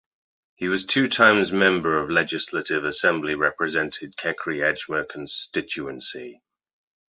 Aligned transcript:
He 0.55 0.67
was 0.67 0.83
two 0.83 1.07
times 1.07 1.51
member 1.51 1.99
of 1.99 2.09
legislative 2.09 2.85
assembly 2.85 3.35
represented 3.35 4.15
Kekri 4.17 4.57
(Ajmer) 4.57 5.07
constituency. 5.07 6.41